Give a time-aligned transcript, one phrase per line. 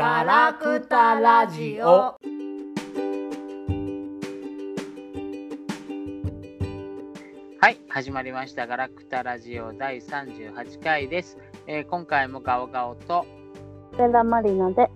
[0.00, 1.84] ガラクタラジオ。
[7.60, 8.66] はい、始まりました。
[8.66, 11.36] ガラクタラジオ第38回です。
[11.66, 13.26] えー今回もガオガオと
[13.92, 14.88] ステラマリナで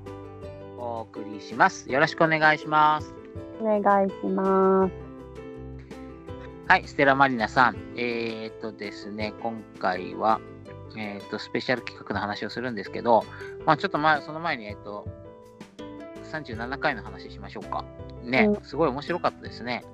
[0.79, 1.93] お送りします。
[1.93, 3.13] よろしくお願いします。
[3.61, 4.93] お願いします。
[6.67, 7.77] はい、ステラマリナさん。
[7.99, 10.41] えー、っとですね、今回は、
[10.97, 13.25] えーっと、スペシャル企画の話をするんですけど、
[13.67, 15.07] まあちょっと前、その前に、えーっと、
[16.33, 17.85] 37回の話しましょうか。
[18.23, 19.85] ね、うんすごい面白かったですね。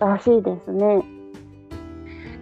[0.00, 1.02] らしいですね。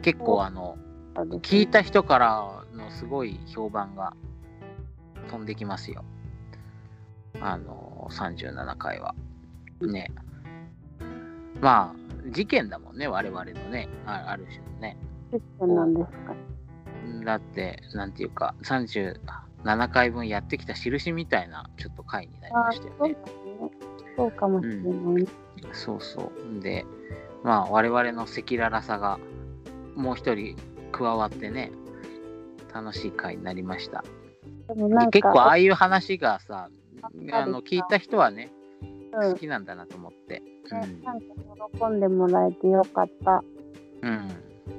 [0.02, 4.12] 結構、あの、ね聞いた人からのすごい評判が
[5.30, 6.04] 飛んできますよ。
[7.40, 9.14] あの、37回は。
[9.80, 10.10] ね。
[11.60, 14.96] まあ、事件だもんね、我々のね、あある種のね。
[15.32, 16.34] 事件なんですか。
[17.24, 23.16] だって、なんていうか、37回分やってきた印みたいな、ちょっと回になりあましたよね。
[24.16, 25.28] そうかもしれない。
[25.72, 26.60] そうそう。
[26.60, 26.84] で、
[27.42, 29.18] まあ、我々の赤裸々さが
[29.94, 30.56] もう一人
[30.92, 31.70] 加わってね、
[32.72, 34.04] 楽しい回になりました。
[35.12, 36.68] 結構あか、あいう話がさ
[37.32, 38.52] あの聞いた人はね、
[39.12, 41.26] うん、好きなんだなと思ってねなんか
[41.78, 43.44] 喜んでもらえてよかった。
[44.02, 44.28] うん、うん、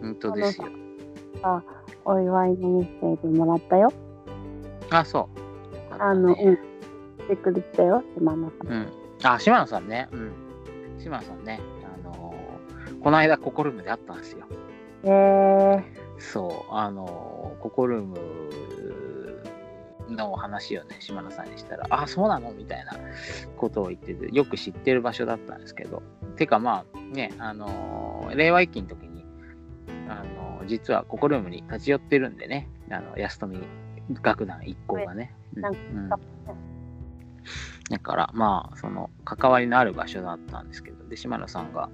[0.01, 0.67] 本当ですよ
[1.41, 1.63] あ、
[2.09, 3.91] お祝いのメッセージもらったよ。
[4.89, 5.29] あそ
[5.71, 5.75] う。
[5.75, 6.43] よかったあの、ね。
[6.43, 6.55] うん。
[6.55, 8.67] してくれたよ、島野さん。
[8.71, 8.87] うん、
[9.23, 10.07] あ島野さんね。
[10.13, 10.31] うん。
[10.97, 11.59] 島野さんね。
[11.83, 14.45] あのーこの間ココルームで会ったんですよ。
[15.03, 15.83] えー、
[16.17, 16.73] そう。
[16.73, 18.17] あのーココルーム
[20.09, 22.93] の話をね島野さんにしたら「あそうなの?」みたいな
[23.57, 26.01] ことを言っててよく知ってる場所だったんですけど。
[26.37, 29.06] てかまあねあのー令和一期の時
[30.67, 32.69] 実はココルームに立ち寄ってるんでね。
[32.89, 33.57] あの安富
[34.21, 36.09] 楽団一行がね、うん。
[37.89, 41.89] だからまあその関わりのある場所だったんですけどで島野さんが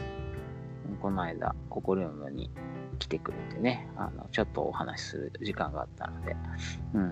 [1.02, 2.52] この間ココルームに
[3.00, 6.36] 来てくれてねあのちょっとお話しする時間があったので
[6.94, 7.10] うん。
[7.10, 7.12] っ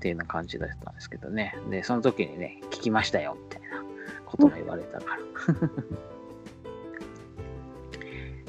[0.00, 1.54] ていうような感じだったんですけどね。
[1.68, 3.84] でその時にね聞きましたよみたいな
[4.24, 5.20] ことも言われたから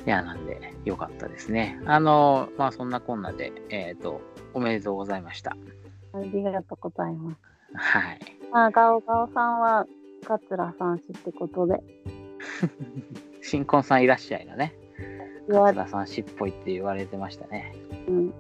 [0.06, 1.80] いやなんでよかったですね。
[1.86, 4.22] あのまあそんなこんなでえっ、と
[4.54, 5.56] おめでとうございました。
[6.14, 7.52] ありがとうございます。
[7.74, 8.20] はい。
[8.52, 9.86] まあ、ガオガオさんは、
[10.28, 11.82] 桂さん氏ってことで、
[13.42, 14.76] 新婚さんいらっしゃいのね。
[15.48, 17.74] 桂さんしっぽいって言われてましたね。
[18.08, 18.34] うん、うん、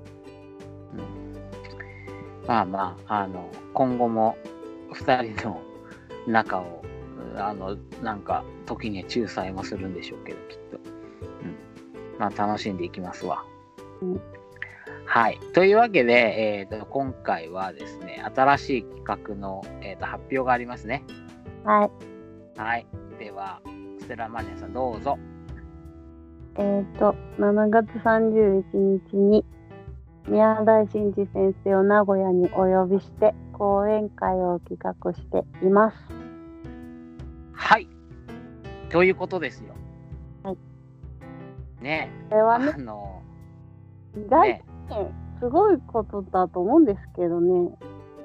[2.45, 4.35] まあまあ、あの、今後も
[4.93, 5.61] 2人の
[6.28, 6.83] 仲を、
[7.38, 10.91] あの、なんか、時には仲裁もするんでしょうけど、きっと。
[12.29, 12.35] うん。
[12.35, 13.43] まあ、楽しんでいきますわ。
[14.01, 14.21] うん
[15.13, 15.39] はい。
[15.53, 21.03] というわけで、えーと、今回はですね、新しい企画の、えーと発表がありますね。
[21.65, 21.91] はい。
[22.57, 22.87] はい。
[23.19, 23.61] では、
[23.99, 25.19] ステラマニアさん、どうぞ。
[26.57, 29.45] えっ、と、7月31日に、
[30.29, 35.97] 宮台真司先生を名古屋にお呼びして、講演会を企画しています。
[37.53, 37.87] はい。
[38.89, 39.75] ということですよ。
[41.81, 41.89] はい。
[41.89, 43.21] ねこれはねあ、の、
[44.15, 44.63] 意外ね
[45.41, 47.71] すごいことだと思うんですけどね。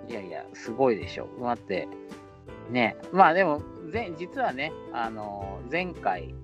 [0.08, 1.26] いやいや、すごいでしょ。
[1.40, 1.88] 待って、
[2.70, 3.62] ねまあでも、
[3.92, 6.34] 前実はね、あの、前回、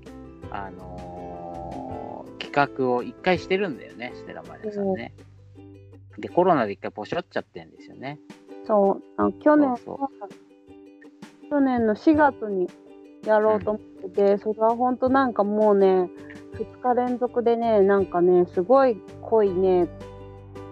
[0.51, 5.15] あの企画を一回してるんだよね、ステラマリアさんね。
[6.19, 8.19] で、コロナで一回ポショっちゃってんですよね。
[8.67, 12.69] そう、あの去年そう去年の4月に
[13.27, 16.09] やろうと思ってて、それは本当なんかもうね、
[16.55, 19.89] 2日連続でね、なんかね、すごい濃いね、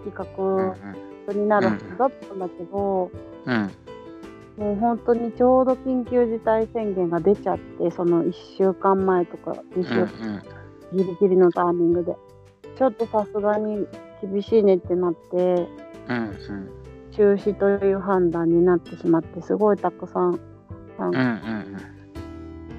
[0.05, 0.73] 企うん
[1.27, 3.11] 画になるはずだったんだけど、
[3.45, 3.53] うん。
[3.53, 4.63] うん。
[4.63, 10.43] もう本当にちょうど緊急事態宣言が出ちゃって、その1週間前とか2うん週間
[10.93, 12.15] ギリギリのタイミングで、
[12.77, 13.87] ちょっとさすがに
[14.21, 15.67] 厳しいねってなって、
[16.09, 16.17] うん。
[16.17, 16.69] うん。
[17.11, 20.39] 中止という判断になってしまって、すごいたくさん。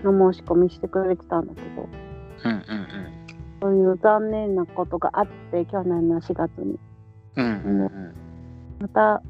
[0.04, 1.88] の申し込みしてくれてたんだけど、
[2.44, 2.52] うん。
[2.52, 2.81] うん。
[3.62, 6.80] そういう残念なことがあって、去年の4月に。
[7.36, 7.44] うん。
[7.44, 7.48] う
[7.86, 8.14] ん。
[8.80, 9.22] また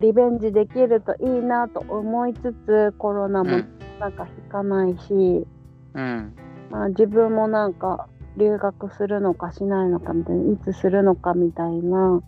[0.00, 3.50] リベンジできるといいなと思いつつ、コロナも
[3.98, 5.46] なんか引かないし、
[5.94, 6.34] うん。
[6.70, 8.06] まあ、自分もなんか
[8.36, 12.22] 留学するのかしないのかみたいな、いつするのかみたいな、うん。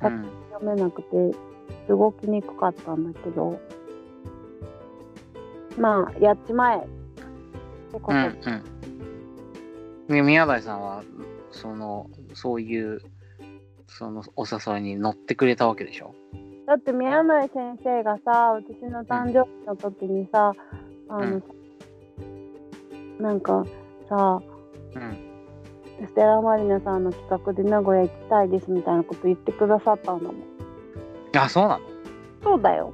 [0.00, 1.30] 読めなくて、
[1.88, 3.60] 動きにくかったんだけど、
[5.78, 8.75] まあ、やっちまえってことで、うんうん。
[10.08, 11.02] ね宮台さんは、
[11.50, 13.00] その、そういう、
[13.88, 16.14] そのお誘いに乗ってくれたわけでしょ？
[16.66, 20.52] だって宮内先生がさ私の誕生日の時にさ、
[21.08, 21.40] あの、
[23.20, 23.64] なんか
[24.08, 24.40] さ
[24.94, 25.18] うん。
[26.06, 30.36] ステラマリナさんの企画で名古屋行きたいですみたいなこと言ってくださったんだもん。
[31.34, 31.84] あ、そうなの？
[32.42, 32.92] そうだよ。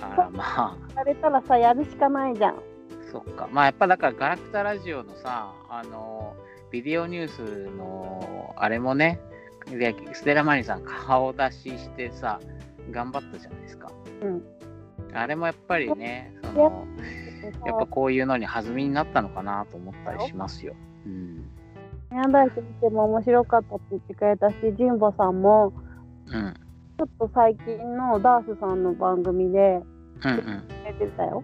[0.00, 0.76] あら、まあ。
[0.96, 2.56] やれたらさやるしかないじゃん
[3.12, 3.48] そっか。
[3.52, 6.34] まあやっぱだからガラクタラジオのさ、あの、
[6.70, 9.20] ビデオニュースのあれもね、
[9.66, 12.40] でステラマリさん顔出ししてさ、
[12.90, 13.92] 頑張ったじゃないですか。
[14.22, 14.42] うん
[15.14, 16.86] あれもやっぱりね、その
[17.66, 20.74] やっぱこういうのに弾みになったのかなと思ったりしますよ。
[21.04, 21.44] うん。
[22.10, 25.72] 宮台先生も面白かったって言ってくれたし神保さんも
[26.26, 26.54] うん。
[26.98, 29.82] ちょっと最近のダースさんの番組で
[30.24, 30.68] うんうん。
[30.98, 31.42] 出てたよ。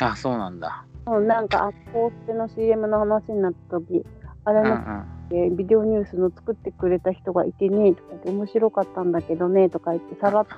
[0.00, 0.84] あ、そうなんだ。
[1.06, 4.04] うん、なんか、あコーステの CM の話になった時、
[4.44, 5.18] あれの、うんうん。
[5.30, 10.54] えビデオニュースの作ってくれた人がいてね、とか言って、面白かったんだけどね、とか言って、さらっと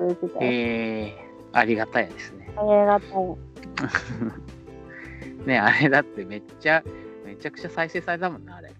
[0.00, 0.50] くれてたよ。
[0.50, 2.50] えー、ありがたいですね。
[2.56, 3.36] ありがたい。
[5.46, 6.82] ねあれだってめっちゃ、
[7.24, 8.72] めちゃくちゃ再生されたもんな、あれ。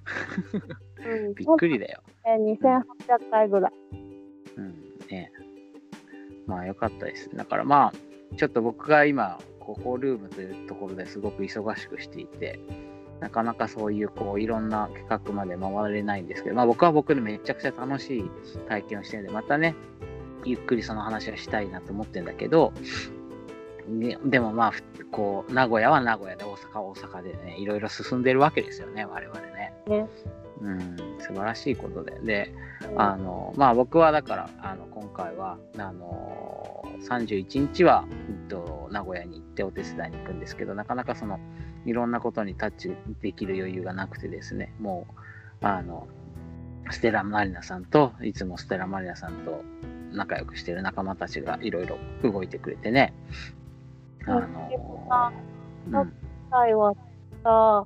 [1.07, 2.01] うん、 びっくりだよ。
[2.27, 3.73] え2800回ぐらい。
[4.57, 4.75] うん、
[5.11, 5.31] ね
[6.47, 7.35] まあよかったです。
[7.37, 12.59] だからまあ、ちょっと僕が今、ここルームというところですごく忙しくしていて、
[13.21, 18.31] なかなかそういうこういろんな企画まで回れないんですけど、まあ僕は僕でめちゃくちゃ楽しい
[18.67, 19.75] 体験をしてるんで、またね、
[20.47, 22.73] ゆっくりその話はしたいなと思ってるんだけど、
[23.87, 24.73] ね、でもまあ、
[25.11, 29.75] こう、名古屋は名古屋で大阪は大阪でね、いろいろ進んでるわけですよね、我々ね。
[29.87, 30.07] ね
[30.61, 32.19] うん、素晴らしいことで。
[32.23, 32.55] で、
[32.97, 41.39] あのまあ僕はだからあの今回はあの31日は、えっと、名古屋に行ってお手伝いに行くんですけどなかなかその
[41.85, 45.07] いろんなことにタッチできる余裕がなくてですねも
[45.63, 46.07] うあの
[46.91, 49.63] ステラマリナさんといつもステラマリナさんと
[50.13, 53.13] 仲良くしてる仲間たちがいろいろ動いてくれてね。
[54.27, 54.71] あの
[55.91, 56.13] うん。
[56.51, 56.95] 最は
[57.45, 57.85] さ、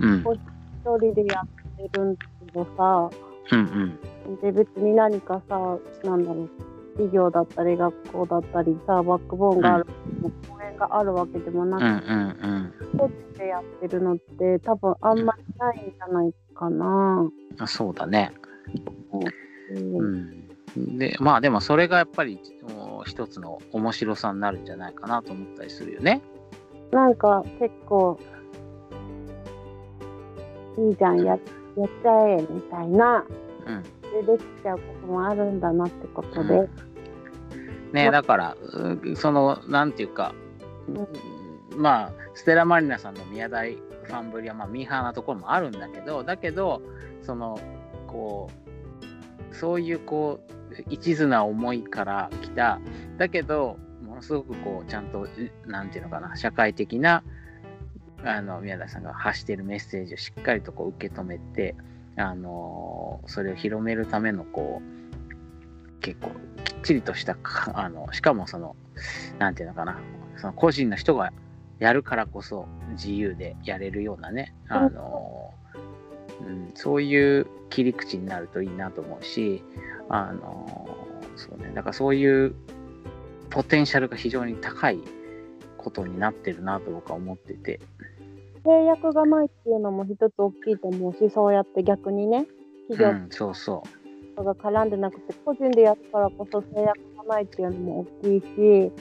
[0.00, 0.20] うん。
[0.20, 3.10] 一人でやってるんだけどさ、
[3.52, 3.98] うん
[4.28, 4.40] うん。
[4.40, 6.50] で別に何かさ、なんだろう、
[6.96, 9.86] 企業だったり学校だったりさ、バックボーンがある、
[10.48, 17.30] 公園があるわけでもなうんうんく、うん一人でやってるのって多分あんまりないんじゃないかな。
[17.58, 18.32] あそうだね。
[19.70, 20.46] うん。
[20.76, 22.40] うん、でまあでもそれがやっぱり
[23.04, 26.22] 一つの面白さになるんじゃないかなと思ったりするよね。
[26.92, 28.18] なんか結構、
[30.78, 33.45] いいじゃん、ややっちゃえみたいな、うん、
[34.22, 36.54] でできちゃうこともあるんだなってことで。
[36.54, 36.96] うん
[37.92, 40.34] ねだからうそのなんていうか、
[41.76, 46.82] まあステラマリナさんの宮台ファンぶりはまあミーハーなところもあるんだけどだけど
[47.22, 47.58] その
[48.06, 48.50] こ
[49.50, 52.80] うそういうこう一途な思いから来た。
[53.16, 55.26] だけどものすごくこうちゃんと
[55.66, 57.22] なんていうのかな社会的な
[58.24, 61.74] あの宮台さんが発しているメッセージをしっかりとこう受け止めて
[62.16, 66.30] あのそれを広めるためのこう結構
[66.64, 67.36] きっちりとした
[67.74, 68.76] あのしかもその
[69.38, 69.98] なんていうのかな。
[70.36, 71.32] その個人の人が
[71.78, 75.52] やるからこそ自由でやれるようなねあの、
[76.40, 79.62] うん、そういう切り口になるといいなと思うし
[80.08, 80.88] あの
[81.36, 82.54] そうねだからそういう
[83.50, 85.00] ポテンシャルが非常に高い
[85.76, 87.80] ことになってるなと僕は思ってて。
[88.66, 92.46] 制約がないっていうのも一つ大きいと思うし、そうやって逆にね、
[92.88, 93.82] 企業うん、そうそ
[94.36, 98.92] とかが絡んでなくて、個人でやるからこそ制約がないっていうのも大きいし、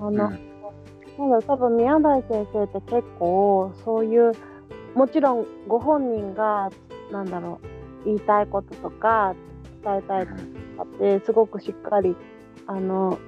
[0.00, 0.56] あう、の、うん。
[1.18, 4.32] なんだろう多分宮台先生って結構そういう
[4.94, 6.70] もちろんご本人が
[7.10, 7.60] なんだろ
[8.02, 9.34] う言いたいこととか
[9.82, 12.14] 伝えたいこととかってすごくしっかり
[12.66, 13.18] あの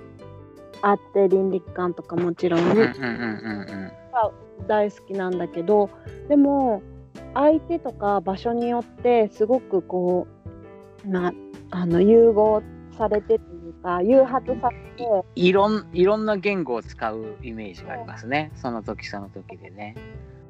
[0.83, 3.93] あって倫理観とかもちろんうんうんうんうん
[4.67, 5.91] 大好きなんだけど
[6.29, 6.83] でも
[7.35, 10.27] 相手とか場所によってすごくこ
[11.05, 11.33] うな
[11.71, 12.63] あの融合
[12.97, 15.05] されてというか誘発されて
[15.37, 18.51] いろんいろんな言語を使うイメージがありますね。
[18.57, 19.95] その時その時でね。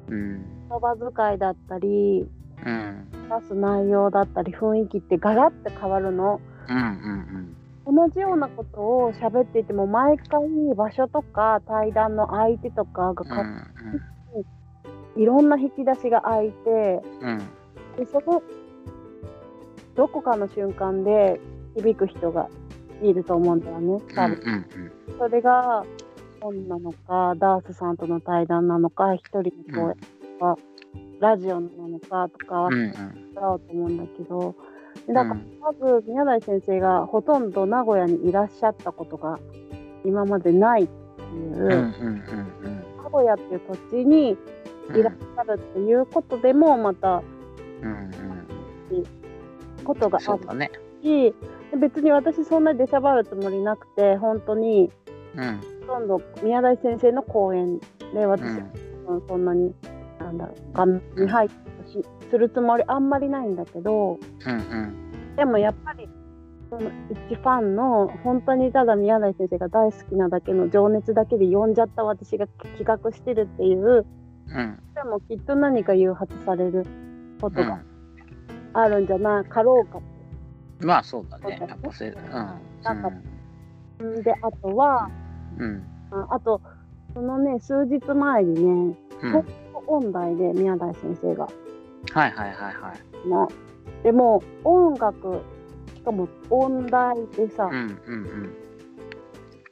[0.07, 0.45] うん。
[0.69, 2.27] 言葉遣いだったり
[2.65, 3.07] うん。
[3.29, 6.41] 出す内容だったり雰囲気ってガラッて変わるの。
[6.67, 7.55] うんうん
[7.85, 10.41] 同じようなことを喋っていても毎回
[10.75, 15.21] 場所とか対談の相手とかがうんうか、ん。
[15.21, 17.37] いろんな引き出しが開いてうん。
[17.97, 18.41] でその
[19.95, 21.39] どこかの瞬間で
[21.75, 22.47] 響く人が
[23.01, 24.91] いると思うんだよねうん多分、うん。
[25.17, 25.83] それが
[26.41, 29.99] 本なのかダースさんとの対談なのか一人の声と
[30.39, 30.55] か、
[31.19, 32.85] ラジオなのかとかはうんうん。
[32.85, 32.93] 違う
[33.33, 34.55] と思うんだけど
[35.07, 35.41] だからま
[35.73, 39.39] ず宮台先生がほとんど名古屋にいらっしゃったことが
[40.05, 44.37] 今までないっていう、名古屋っていう土地に
[44.89, 47.21] うんいらっしゃるっていうことでもまた
[47.81, 49.83] うんうん。
[49.83, 50.71] ことがあるそうだね。
[51.01, 51.33] し
[51.79, 54.91] 別に私そんな出しゃばるつもりなくて本当に
[55.35, 55.59] うん。
[55.87, 57.79] ほとんど宮台先生の講演
[58.13, 58.57] で私は
[59.07, 59.27] うん。
[59.27, 59.73] そんなに
[60.19, 61.68] なんだろう画面に入ってし
[62.29, 66.09] するつもりあんまりないんだけどうんうんでもやっぱり
[66.69, 66.91] その
[67.27, 74.05] 一ファンの本当にただ宮台先生が大好きなだけの情熱だけで呼んじゃった私が企画してるっていう
[74.47, 76.85] うんでもきっと何か誘発される
[77.41, 77.89] ことがうん
[78.73, 79.99] あるんじゃなかろうか
[80.79, 81.43] まあそうだね。
[81.43, 81.67] だね。
[81.69, 82.15] やっぱせ
[83.99, 84.23] うん。
[84.23, 85.09] であとは
[85.57, 85.83] うん。
[86.11, 86.61] ああと
[87.13, 89.31] そのね数日前にねうん。
[89.31, 91.47] 東京音大で宮台先生が
[92.11, 92.93] はいはいはいは
[93.25, 93.29] い。
[93.29, 93.47] な
[94.03, 95.41] でも音楽
[95.95, 98.55] しかも音大でさ、うんうん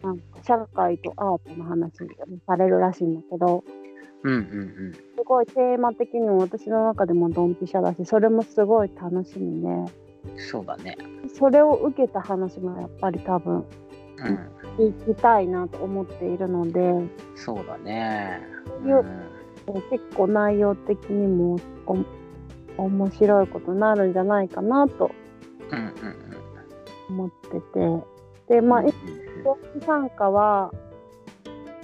[0.03, 1.91] なんか社会とアートの話
[2.45, 3.63] されるらしいんだけど。
[4.23, 4.41] うんうんう
[4.89, 4.93] ん。
[4.93, 9.87] すごいテーマ的にも私の中でもドンピシャだしそれもすごい楽しみでうん
[10.37, 10.97] そうだね。
[11.33, 13.63] それを受けた話もやっぱり多分うん。
[14.77, 16.81] 聞きたいなと思っているので。
[17.35, 18.41] そうだね。
[18.67, 21.95] そういう結構内容的にもお
[22.77, 25.11] 面白いことになるんじゃないかなと
[25.71, 25.93] うんうん
[27.09, 28.55] 思ってて。
[28.55, 28.91] でまあうん
[29.43, 30.71] 長期参加は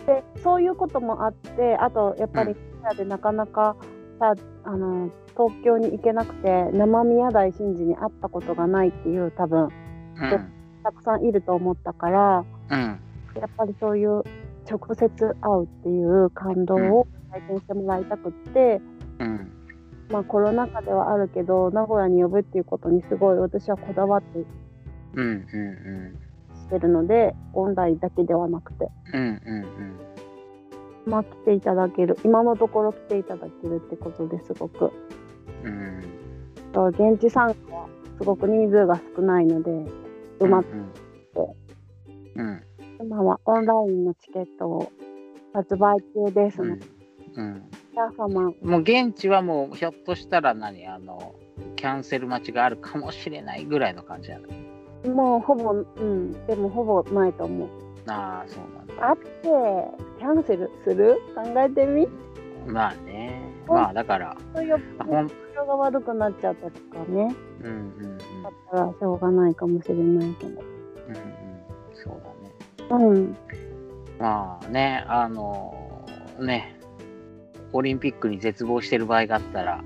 [0.06, 3.76] でそういうこともあってあとやっぱりうん名古屋でなかなか
[4.20, 4.34] さ
[4.66, 9.70] あの東京に行けなくて生宮台真司に会ったことがないっていう多分うん。
[10.84, 12.80] たくさんいると思ったからうん。
[13.36, 14.24] やっぱりそういう
[14.70, 18.93] 直接会うっていう感動を体験してもらいたくって、うん
[20.13, 24.46] まあコロナ禍ではあるけど名古屋に呼ぶっていうことにすごい私はこだわって
[25.15, 26.20] うんうん
[26.55, 28.88] してるのでオンラインだけではなくて。
[29.12, 31.12] うんうんうん。
[31.12, 32.17] まあ来ていただける。
[32.24, 34.91] 今のところ来ていただけるってことですごく。
[35.63, 36.01] うん
[36.74, 37.88] そう現地参加は
[38.20, 39.72] すごく人数が少ないので
[40.39, 40.70] 埋まって。
[42.36, 42.63] うん
[43.01, 44.91] 今はオンラインのチケットを
[45.53, 46.86] 発売中ですので、
[47.36, 47.46] うん。
[47.46, 47.73] 皆様
[48.62, 51.36] もう現地はもうひょっとしたら何あの
[51.76, 56.32] キャンセル待ちがあるかもしれないぐらいの感じなのもうほぼうん。
[56.48, 57.70] でもほぼないと思う。
[58.08, 59.10] ああそうなんだ。
[59.10, 59.28] あって
[60.20, 61.22] キャンセルする？
[61.36, 62.08] 考えてみ？
[62.66, 63.42] まあね。
[63.68, 67.36] まあだからそういうあほん状が悪くなっちゃったとかね。
[67.62, 68.18] うんうんうん。
[68.18, 70.62] だったらしょうがないかもしれないけど。
[71.08, 71.24] うんうん。
[71.94, 72.14] そう
[72.90, 73.06] だね。
[73.06, 73.38] うん。
[74.20, 76.08] まあねあの
[76.40, 76.80] ね
[77.74, 79.84] オリンピックに絶望してる場合があったら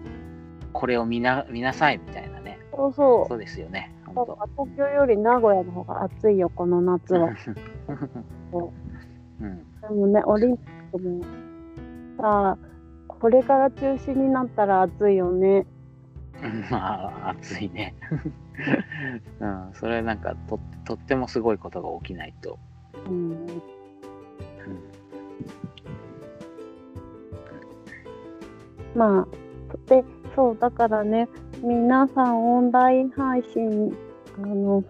[0.74, 2.60] これを見な見なさいみたいなね。
[2.72, 3.28] そうそう。
[3.30, 3.92] そうですよね。
[4.10, 4.28] 東
[4.78, 7.30] 京より名古屋の方が暑いよこの夏当は
[9.42, 9.44] う。
[9.44, 9.82] んうん。
[9.82, 11.22] でもねオリンピックも
[12.18, 12.58] さあ
[13.08, 15.66] これから中止になったら暑いよね。
[16.70, 17.96] まあ暑いね。
[19.40, 19.70] うん。
[19.74, 22.60] それなんかととってもすごいことが起きないと、
[23.10, 23.32] うん。
[23.32, 23.62] うん
[28.98, 29.28] まあ
[29.88, 30.04] で
[30.36, 31.30] そうだからね
[31.62, 33.96] 皆さんオンライン配信
[34.38, 34.84] あの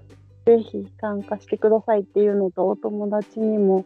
[0.45, 3.85] ぜひ参加してくださいっていうのとお友達にも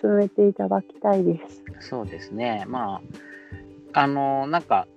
[0.00, 1.62] 勧めていただきたいです。
[1.88, 3.00] そうですねま
[3.94, 4.88] ああのなんか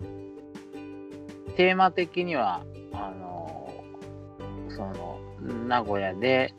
[1.56, 2.64] テーマ的には
[2.94, 3.72] あの
[4.70, 5.20] その
[5.68, 6.54] 名古屋で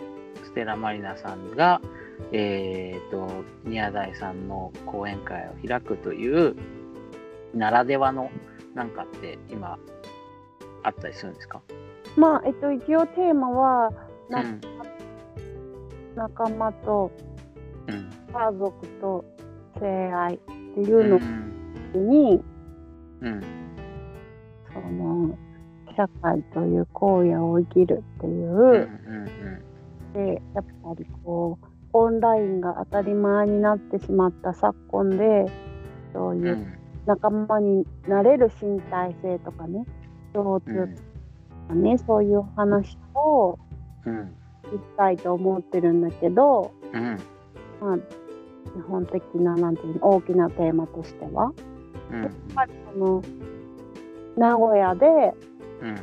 [0.45, 1.81] ステラマリナさんが
[2.33, 3.29] えっ、と
[3.65, 6.55] 宮台さんの講演会を開くという
[7.55, 8.31] ならではの
[8.75, 9.79] なんかって今
[10.83, 11.61] あったりするんですか、
[12.17, 13.93] まあえっと一応テーマは
[14.29, 14.61] なうん。
[16.17, 17.11] 仲間と
[17.89, 18.11] うん。
[18.33, 19.25] 家族と
[19.79, 20.39] 性愛っ
[20.75, 21.11] ていううん
[21.93, 22.43] のに、
[23.21, 23.43] うん。
[24.73, 25.39] その
[25.97, 29.63] 社会という荒野を生きるっていう、うんうん
[30.13, 35.47] でやっぱりこうオンラインが当たり前になってしまった昨今で
[36.13, 36.47] そううん。
[36.47, 39.85] いう仲間になれる身体性とかね
[40.33, 41.01] 共通うんと
[41.69, 43.59] かね、そういう話を
[44.05, 44.37] うん
[44.71, 47.19] 聞きたいと思ってるんだけど、うん。
[47.81, 51.53] まあ、基本的ななんていうの大きなテーマとしては。
[52.11, 52.23] うん。
[52.23, 53.23] やっぱりその
[54.37, 55.07] 名古屋で
[55.83, 55.97] うん。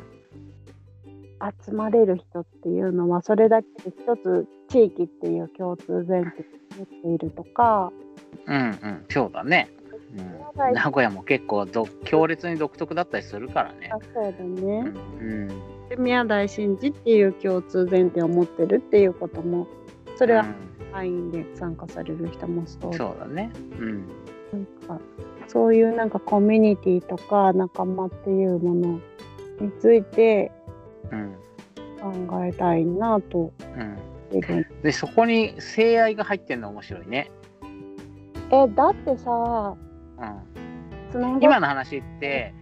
[1.65, 7.91] 集まれる人っていうのはそれだけで一つ地域っていう共通前提になっているとか
[8.47, 9.05] うんうん。
[9.09, 9.69] そうだね、
[10.15, 13.91] うん、名古屋も結構ど強烈に独特だったりするからね。
[13.93, 15.47] あそうだね、うん。
[15.89, 19.67] で宮台真司っていう共通前提を持ってるっていうことも
[20.15, 20.45] それは
[20.93, 22.93] 会員で参加される人もそう。
[22.93, 23.51] そうだね。
[23.79, 24.07] うん。
[24.53, 24.99] なんか
[25.47, 28.99] そういうなんかコミュニティとか仲間っていうもの
[29.59, 30.51] について
[31.11, 31.35] うん
[32.27, 33.51] 考えたいなと。
[33.75, 33.97] うん。
[34.83, 37.31] でそこに性愛が入ってんの面白いね、
[38.51, 39.75] えだってさ
[41.13, 42.53] うん、今の話って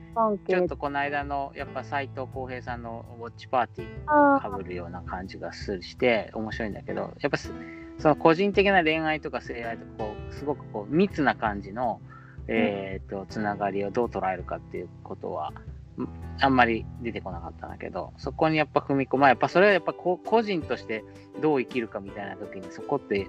[0.47, 7.51] ちょっとこの間のやっぱ斎藤浩平さんのウォッチパーティーあかぶるような感じがするして面白いんだけどやっぱす
[7.99, 11.99] その個人的な恋愛とか性愛とかこうすごくこう密な感じの、
[12.47, 15.51] えー、とつながりをどう捉えるかっていうことは
[15.97, 16.07] ん
[16.39, 21.03] あんまり出てこなかったんだけどそこにやっぱ踏み込まあやっぱそれはやっぱこ個人として
[21.41, 23.27] どう生きるかみたいな時にそこって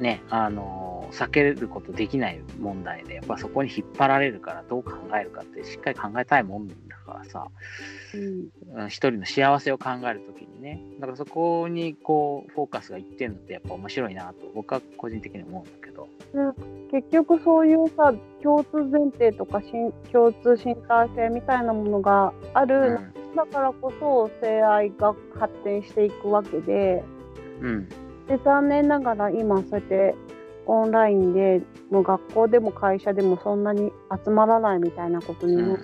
[0.00, 6.74] ねあの避けることできない問題でやっぱそこに引っ張られるからどう考えるかってしっかり考えたいもんだ
[7.04, 7.48] からさ、
[8.14, 8.48] うん。
[8.74, 10.80] うん一人の幸せを考えるときにね。
[10.98, 16.08] だからそこにこうフォーカスがいってんのってやっぱ面白いなと僕は個人的に思うんだけど。
[16.90, 23.12] 結局そういうさ共通前提とかしん共通身体性みたいなものがあうる、ん。
[23.36, 27.04] だからこそ性愛が発展していくわけで。
[27.60, 27.88] うん
[28.28, 30.14] で残念ながら今そうやって
[30.66, 31.60] オンラインで
[31.90, 33.92] もう学校でも会社でもそんなに
[34.24, 35.78] 集まらないみたいなことにうんも、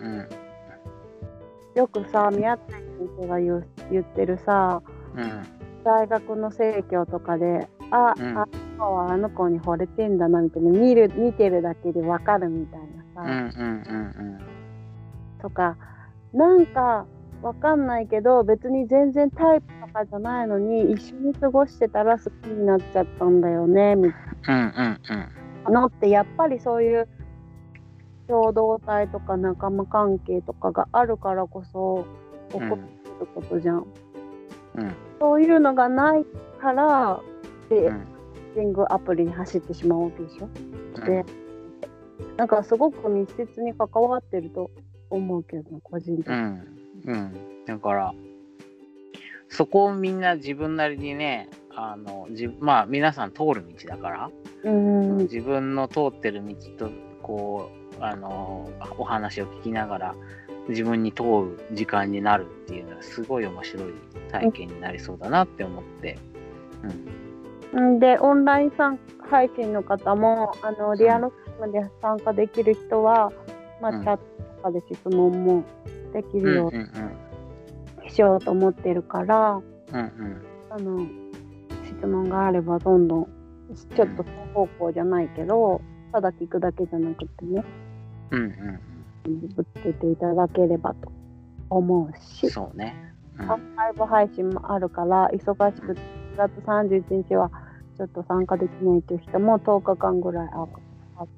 [1.74, 2.82] よくさ宮台先
[3.20, 4.82] 生が言う言ってるさ
[5.16, 5.58] うん。
[5.84, 8.38] 大学の生協とかであ、うん。
[8.38, 8.46] あの
[8.78, 13.80] 子はあの子に惚れてんだなみたいな見る見てるだけでわかるみたいなさ、うんうん
[14.18, 14.38] うん。
[15.40, 15.76] とか
[16.32, 17.06] なんか
[17.42, 24.12] わかんないけど別に全然タイプとかじゃないのに一緒に過ごしてたら好きになっちゃったんだよねみ
[24.44, 25.00] たいうんうん
[25.66, 27.08] うんなのってやっぱりそういう
[28.26, 32.06] 共同体とか仲間関係とかがあるからこそ
[32.50, 33.78] 起こってることじゃん。
[33.78, 36.24] うんそういうのがない
[36.60, 37.20] から
[37.68, 38.06] で、うん
[38.60, 40.48] ングアプリに走ってしまうわけでしょ。
[40.96, 41.24] うんで
[42.36, 44.70] なんかすごく密接に関わってると
[45.10, 46.34] 思うけどな個人的に。
[46.34, 46.77] うん
[47.08, 47.64] うん。
[47.66, 48.14] だから
[49.48, 54.30] そこをみんな自分なりにねあのじまあ皆さん通る道だから
[54.64, 56.90] うん自分の通ってる道と
[57.22, 60.14] こうあのお話を聞きながら
[60.68, 63.92] 自分に通る時間になるっていうのはすごい面白い
[64.30, 66.18] 体験になりそうだなって思って、
[67.80, 67.98] ん。
[67.98, 68.98] でオンライン参
[69.30, 73.32] 配信の方もあのリアルタイムで参加できる人は、
[73.80, 74.02] まあ、うん。
[74.02, 74.22] チャット
[74.56, 75.64] とかで質問も
[76.12, 79.60] できうん、るようんうんうにしようと思ってるから、
[79.92, 80.42] うんうん。
[80.70, 81.06] あの
[81.84, 83.28] 質問があればどんどん
[83.94, 85.80] ちょっと双方向じゃないけど
[86.12, 87.64] ただ聞くだけじゃなくてね
[88.30, 88.42] うん
[89.26, 91.10] うんぶつけていただければと
[91.70, 92.94] 思ううんしそうね、
[93.38, 93.50] うん。
[93.50, 96.00] アーカイブ配信もあるから忙しくて
[96.36, 97.50] 4月31日は
[97.96, 100.66] ちょっと参加できないという人も10日間ぐらいあ
[101.16, 101.28] あっ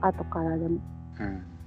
[0.00, 0.80] た後からでも。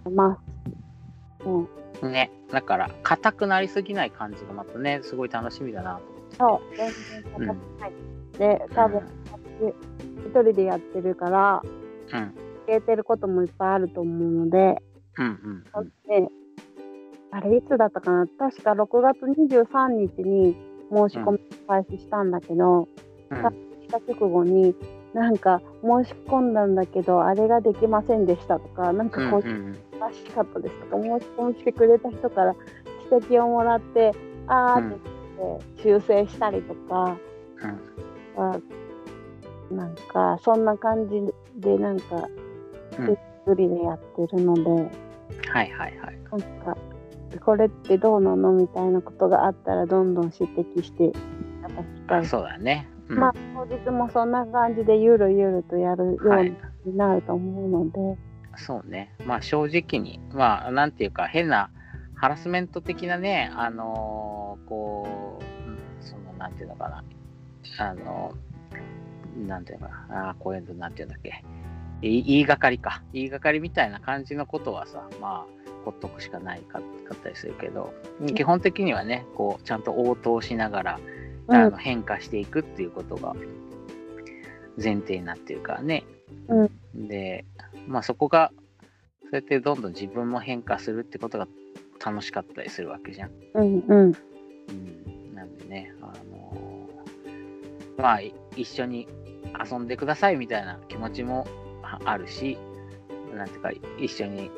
[0.06, 1.46] 出ます。
[1.46, 1.68] うん、うん、
[2.04, 2.32] ね。
[2.52, 6.02] だから硬くなりすぎない感じがまたねすごい楽しみだなと
[6.38, 6.92] そう全
[7.24, 7.94] 然硬くない。
[8.38, 9.02] で多分
[10.26, 11.62] 一人でやってるから
[12.14, 12.34] うん。
[12.68, 14.82] 消えてることもいっぱいあると思うので、
[15.18, 15.90] うんうんうん。
[16.08, 16.28] で
[17.32, 18.26] あれいつだったかな？
[18.40, 20.56] 確か6月23日に
[20.92, 22.88] 申し込み開始したんだけど、
[23.30, 23.38] うん。
[23.38, 24.76] した直後に
[25.16, 32.56] なんか申し込んだんだけどあれができませんでしたとかなんかこううんらしかったですとか申し込みしてくれた人から
[33.12, 34.12] 指摘をもらって
[34.48, 35.00] あーって
[35.38, 37.18] 言って修正したりとか、
[38.36, 38.42] うん。
[38.44, 38.60] あ
[39.72, 41.22] なんかそんな感じ
[41.60, 42.28] でなんか
[43.56, 44.70] りでやってるので、
[45.50, 46.20] はいはいはい。
[46.32, 46.78] なんか
[47.44, 48.52] これってどうなの？
[48.52, 51.12] みたいなことがあったらどんどん指摘してい
[51.62, 52.26] ただきたい。
[52.26, 56.54] そうだね、うん、まあ当日もそんな感じでゆるゆるとやるようはい。
[56.86, 58.20] になると思うので、
[58.58, 59.14] そうね。
[59.26, 61.70] まあ正直に、まあなんていうか変な
[62.16, 67.04] ハラスメント的なね、あのーこう、うんそのなんていうのかな、
[67.80, 71.44] あのーなんていうのかな、あーこういうのなんていうんだっけ、
[72.02, 77.94] い言いがかりか、言いがかりみたいな感じのことはさ、まあほっとくしかないかかったりするけど、
[78.36, 83.36] 基本的にはね、こうちゃんと応答しながら、うんあの変化していくっていうことが
[84.82, 86.04] 前提になってるからね。
[86.94, 87.46] で、
[87.88, 88.52] まあそこが、
[89.24, 91.48] そうやってどんどん自分も変化するってことが
[92.04, 93.32] 楽しかったりするわけじゃん。
[93.54, 96.76] うんうんうん、なんでね、あのー
[97.98, 99.08] まあい一緒に
[99.72, 101.48] 遊んでくださいみたいな気持ちも
[101.82, 102.58] ああるし、
[103.34, 104.52] なんていうか一緒に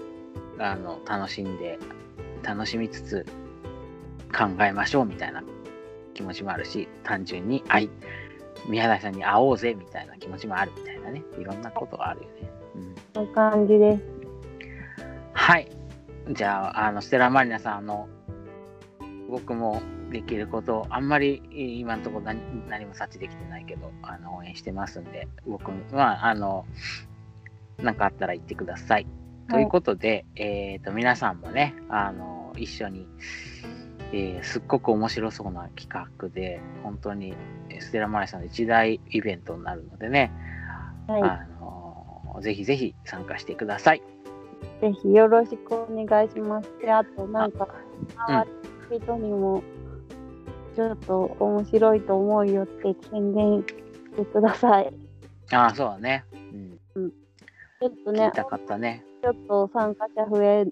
[0.59, 1.77] あの楽しんで、
[2.43, 3.25] 楽しみつつ、
[4.35, 5.43] 考えましょうみたいな
[6.17, 7.89] 気持ちもあるし、単純に愛、
[8.67, 12.49] 宮台さんに会おうぜみたいな気持ちもあるみたいなね、いろんなことがあるよね。
[12.75, 14.03] うん、そういう感じです。
[15.33, 15.69] はい。
[16.31, 18.09] じゃあ、あの、ステラマリナさん、あの、
[19.29, 26.65] 僕もできること、あんまり今のところ何何も察知できてないけど、あの応援してますんで、僕は、あの、
[27.77, 29.07] なんかあったら言ってください。
[29.49, 33.07] ということで、えっ、と、皆さんもね、あの、一緒に、
[34.13, 37.33] えーすっごく面白そうな企画で、本当に
[37.69, 40.31] えーステラマリナさんの一大イベントになるのでね、
[41.07, 41.21] はい。
[41.23, 44.01] あの、ぜひぜひ参加してください。
[44.81, 46.69] ぜひよろしくお願いします。
[46.81, 47.87] で、あとなんか、うん
[48.27, 48.47] 周
[48.91, 49.63] りの人にも、
[50.75, 53.65] ちょっと面白いと思うよって宣伝し
[54.15, 54.93] てください。
[55.51, 56.25] ああ、そうだね。
[56.95, 57.09] うん。
[57.09, 59.03] ちょっとね聞い、たかったね。
[59.23, 60.65] ちょっと参加者増え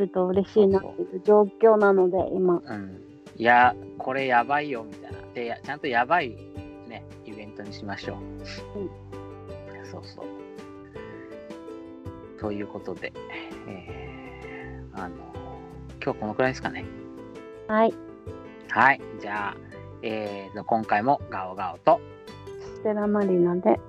[0.00, 2.62] ると嬉しいなっていう状況なので、今。
[2.64, 3.00] うん。
[3.36, 5.18] いや、これやばいよみたいな。
[5.34, 6.30] で、やちゃんとやばい
[6.88, 8.16] ね、イベントにしましょう。
[8.78, 8.90] うん
[9.90, 10.26] そうそう。
[12.40, 13.12] ということで、
[13.68, 15.16] えー、あの、
[16.02, 16.84] 今日このくらいですかね。
[17.66, 17.94] はい。
[18.68, 19.00] はい。
[19.20, 19.56] じゃあ、
[20.02, 22.00] えーと、今回もガオガオと
[22.76, 23.80] ステラマリナで、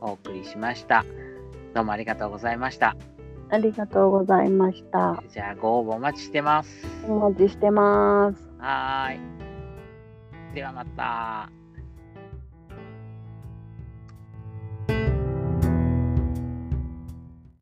[0.00, 1.04] お送りしました。
[1.74, 2.96] どうもありがとうございました。
[3.50, 5.22] ありがとうございました。
[5.28, 6.86] じゃあ、ご応募お待ちしてます。
[7.08, 8.48] お待ちしてます。
[8.58, 10.54] はーい。
[10.54, 11.59] ではまた。